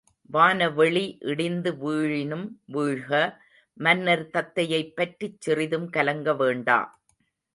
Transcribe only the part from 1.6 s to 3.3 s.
விழினும் வீழ்க,